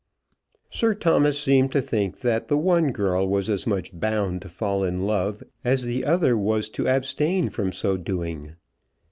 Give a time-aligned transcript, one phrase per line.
[0.71, 4.83] Sir Thomas seemed to think that the one girl was as much bound to fall
[4.83, 8.55] in love as the other was to abstain from so doing.